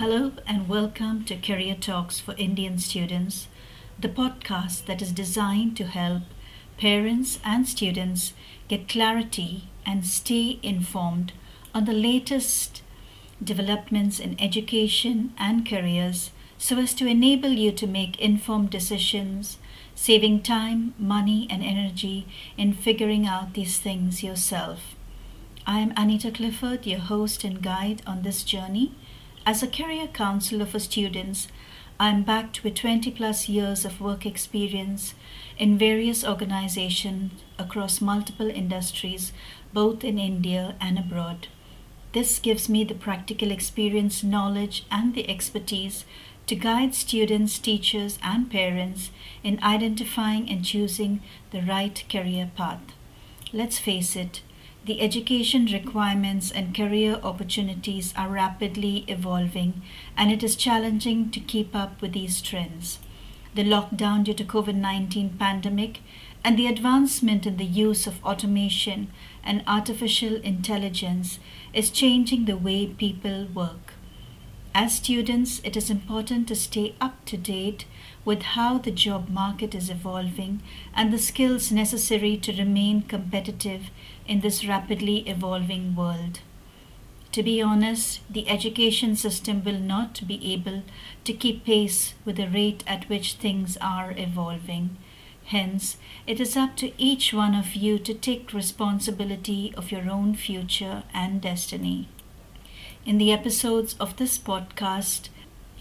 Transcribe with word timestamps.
Hello 0.00 0.32
and 0.46 0.66
welcome 0.66 1.26
to 1.26 1.36
Career 1.36 1.76
Talks 1.78 2.18
for 2.18 2.34
Indian 2.38 2.78
Students, 2.78 3.48
the 3.98 4.08
podcast 4.08 4.86
that 4.86 5.02
is 5.02 5.12
designed 5.12 5.76
to 5.76 5.84
help 5.84 6.22
parents 6.78 7.38
and 7.44 7.68
students 7.68 8.32
get 8.66 8.88
clarity 8.88 9.64
and 9.84 10.06
stay 10.06 10.58
informed 10.62 11.34
on 11.74 11.84
the 11.84 11.92
latest 11.92 12.80
developments 13.44 14.18
in 14.18 14.40
education 14.40 15.34
and 15.36 15.68
careers 15.68 16.30
so 16.56 16.78
as 16.78 16.94
to 16.94 17.06
enable 17.06 17.50
you 17.50 17.70
to 17.70 17.86
make 17.86 18.18
informed 18.18 18.70
decisions, 18.70 19.58
saving 19.94 20.40
time, 20.40 20.94
money, 20.98 21.46
and 21.50 21.62
energy 21.62 22.26
in 22.56 22.72
figuring 22.72 23.26
out 23.26 23.52
these 23.52 23.78
things 23.78 24.22
yourself. 24.22 24.96
I 25.66 25.80
am 25.80 25.92
Anita 25.94 26.30
Clifford, 26.30 26.86
your 26.86 27.00
host 27.00 27.44
and 27.44 27.62
guide 27.62 28.00
on 28.06 28.22
this 28.22 28.42
journey. 28.44 28.94
As 29.46 29.62
a 29.62 29.68
career 29.68 30.06
counselor 30.06 30.66
for 30.66 30.78
students, 30.78 31.48
I 31.98 32.10
am 32.10 32.24
backed 32.24 32.62
with 32.62 32.74
20 32.74 33.10
plus 33.10 33.48
years 33.48 33.84
of 33.86 34.00
work 34.00 34.26
experience 34.26 35.14
in 35.58 35.78
various 35.78 36.24
organizations 36.24 37.32
across 37.58 38.02
multiple 38.02 38.50
industries, 38.50 39.32
both 39.72 40.04
in 40.04 40.18
India 40.18 40.76
and 40.80 40.98
abroad. 40.98 41.48
This 42.12 42.38
gives 42.38 42.68
me 42.68 42.84
the 42.84 42.94
practical 42.94 43.50
experience, 43.50 44.22
knowledge, 44.22 44.84
and 44.90 45.14
the 45.14 45.28
expertise 45.28 46.04
to 46.46 46.54
guide 46.54 46.94
students, 46.94 47.58
teachers, 47.58 48.18
and 48.22 48.50
parents 48.50 49.10
in 49.42 49.62
identifying 49.62 50.50
and 50.50 50.64
choosing 50.64 51.22
the 51.50 51.62
right 51.62 52.04
career 52.10 52.50
path. 52.56 52.82
Let's 53.52 53.78
face 53.78 54.16
it, 54.16 54.42
the 54.84 55.00
education 55.00 55.66
requirements 55.66 56.50
and 56.50 56.74
career 56.74 57.20
opportunities 57.22 58.14
are 58.16 58.28
rapidly 58.28 59.04
evolving, 59.08 59.82
and 60.16 60.32
it 60.32 60.42
is 60.42 60.56
challenging 60.56 61.30
to 61.30 61.40
keep 61.40 61.76
up 61.76 62.00
with 62.00 62.12
these 62.12 62.40
trends. 62.40 62.98
The 63.54 63.64
lockdown 63.64 64.24
due 64.24 64.34
to 64.34 64.44
COVID-19 64.44 65.38
pandemic 65.38 66.00
and 66.42 66.58
the 66.58 66.66
advancement 66.66 67.46
in 67.46 67.56
the 67.56 67.64
use 67.64 68.06
of 68.06 68.24
automation 68.24 69.08
and 69.44 69.62
artificial 69.66 70.36
intelligence 70.36 71.38
is 71.74 71.90
changing 71.90 72.46
the 72.46 72.56
way 72.56 72.86
people 72.86 73.48
work. 73.52 73.89
As 74.82 74.94
students, 74.94 75.60
it 75.62 75.76
is 75.76 75.90
important 75.90 76.48
to 76.48 76.54
stay 76.54 76.94
up 77.02 77.22
to 77.26 77.36
date 77.36 77.84
with 78.24 78.40
how 78.56 78.78
the 78.78 78.90
job 78.90 79.28
market 79.28 79.74
is 79.74 79.90
evolving 79.90 80.62
and 80.94 81.12
the 81.12 81.18
skills 81.18 81.70
necessary 81.70 82.38
to 82.38 82.56
remain 82.56 83.02
competitive 83.02 83.90
in 84.26 84.40
this 84.40 84.66
rapidly 84.66 85.18
evolving 85.28 85.94
world. 85.94 86.40
To 87.32 87.42
be 87.42 87.60
honest, 87.60 88.20
the 88.32 88.48
education 88.48 89.16
system 89.16 89.62
will 89.62 89.78
not 89.78 90.26
be 90.26 90.40
able 90.50 90.82
to 91.24 91.34
keep 91.34 91.66
pace 91.66 92.14
with 92.24 92.36
the 92.36 92.48
rate 92.48 92.82
at 92.86 93.06
which 93.10 93.34
things 93.34 93.76
are 93.82 94.14
evolving. 94.16 94.96
Hence, 95.44 95.98
it 96.26 96.40
is 96.40 96.56
up 96.56 96.74
to 96.76 96.94
each 96.96 97.34
one 97.34 97.54
of 97.54 97.74
you 97.74 97.98
to 97.98 98.14
take 98.14 98.54
responsibility 98.54 99.74
of 99.76 99.92
your 99.92 100.10
own 100.10 100.34
future 100.34 101.02
and 101.12 101.42
destiny. 101.42 102.08
In 103.06 103.16
the 103.16 103.32
episodes 103.32 103.96
of 103.98 104.16
this 104.16 104.38
podcast, 104.38 105.30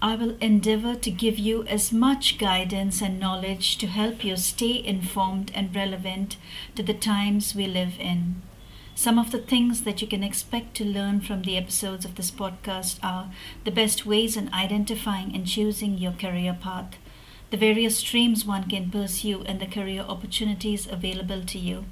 I 0.00 0.14
will 0.14 0.36
endeavor 0.40 0.94
to 0.94 1.10
give 1.10 1.36
you 1.36 1.64
as 1.64 1.92
much 1.92 2.38
guidance 2.38 3.02
and 3.02 3.18
knowledge 3.18 3.76
to 3.78 3.88
help 3.88 4.22
you 4.24 4.36
stay 4.36 4.84
informed 4.84 5.50
and 5.52 5.74
relevant 5.74 6.36
to 6.76 6.82
the 6.84 6.94
times 6.94 7.56
we 7.56 7.66
live 7.66 7.98
in. 7.98 8.40
Some 8.94 9.18
of 9.18 9.32
the 9.32 9.40
things 9.40 9.82
that 9.82 10.00
you 10.00 10.06
can 10.06 10.22
expect 10.22 10.76
to 10.76 10.84
learn 10.84 11.20
from 11.20 11.42
the 11.42 11.56
episodes 11.56 12.04
of 12.04 12.14
this 12.14 12.30
podcast 12.30 13.00
are 13.02 13.32
the 13.64 13.72
best 13.72 14.06
ways 14.06 14.36
in 14.36 14.54
identifying 14.54 15.34
and 15.34 15.44
choosing 15.44 15.98
your 15.98 16.12
career 16.12 16.56
path, 16.58 16.98
the 17.50 17.56
various 17.56 17.98
streams 17.98 18.44
one 18.44 18.68
can 18.68 18.92
pursue, 18.92 19.42
and 19.42 19.58
the 19.58 19.66
career 19.66 20.02
opportunities 20.02 20.86
available 20.86 21.42
to 21.46 21.58
you 21.58 21.84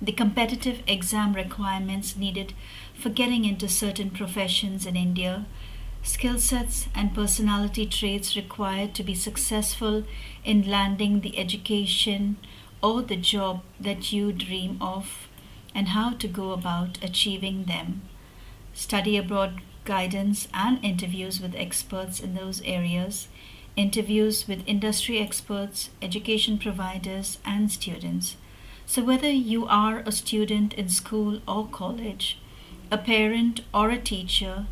the 0.00 0.12
competitive 0.12 0.82
exam 0.86 1.32
requirements 1.34 2.16
needed 2.16 2.52
for 2.94 3.08
getting 3.10 3.44
into 3.44 3.68
certain 3.68 4.10
professions 4.10 4.86
in 4.86 4.96
India, 4.96 5.44
skill 6.02 6.38
sets 6.38 6.86
and 6.94 7.14
personality 7.14 7.84
traits 7.84 8.36
required 8.36 8.94
to 8.94 9.02
be 9.02 9.14
successful 9.14 10.04
in 10.44 10.70
landing 10.70 11.20
the 11.20 11.36
education 11.36 12.36
or 12.80 13.02
the 13.02 13.16
job 13.16 13.60
that 13.80 14.12
you 14.12 14.32
dream 14.32 14.78
of, 14.80 15.26
and 15.74 15.88
how 15.88 16.10
to 16.10 16.28
go 16.28 16.52
about 16.52 17.02
achieving 17.02 17.64
them. 17.64 18.02
Study 18.72 19.16
abroad 19.16 19.60
guidance 19.84 20.46
and 20.54 20.78
interviews 20.84 21.40
with 21.40 21.56
experts 21.56 22.20
in 22.20 22.34
those 22.34 22.62
areas, 22.62 23.26
interviews 23.74 24.46
with 24.46 24.62
industry 24.66 25.18
experts, 25.18 25.90
education 26.00 26.56
providers, 26.56 27.38
and 27.44 27.70
students 27.72 28.36
so, 28.90 29.04
whether 29.04 29.28
you 29.28 29.66
are 29.66 29.98
a 30.06 30.12
student 30.12 30.72
in 30.72 30.88
school 30.88 31.42
or 31.46 31.68
college, 31.68 32.38
a 32.90 32.96
parent 32.96 33.60
or 33.74 33.90
a 33.90 33.98
teacher, 33.98 34.64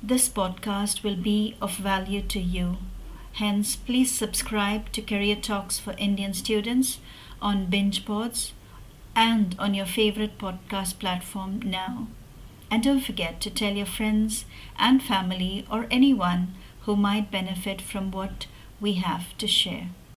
this 0.00 0.28
podcast 0.28 1.02
will 1.02 1.16
be 1.16 1.56
of 1.60 1.76
value 1.76 2.22
to 2.22 2.38
you. 2.38 2.76
Hence, 3.32 3.74
please 3.74 4.12
subscribe 4.12 4.92
to 4.92 5.02
Career 5.02 5.34
Talks 5.34 5.80
for 5.80 5.94
Indian 5.98 6.32
Students 6.32 7.00
on 7.42 7.66
BingePods 7.66 8.52
and 9.16 9.56
on 9.58 9.74
your 9.74 9.86
favorite 9.86 10.38
podcast 10.38 11.00
platform 11.00 11.58
now. 11.58 12.06
And 12.70 12.84
don't 12.84 13.00
forget 13.00 13.40
to 13.40 13.50
tell 13.50 13.72
your 13.72 13.84
friends 13.84 14.44
and 14.78 15.02
family 15.02 15.66
or 15.68 15.88
anyone 15.90 16.54
who 16.82 16.94
might 16.94 17.32
benefit 17.32 17.82
from 17.82 18.12
what 18.12 18.46
we 18.80 18.92
have 18.92 19.36
to 19.38 19.48
share. 19.48 19.88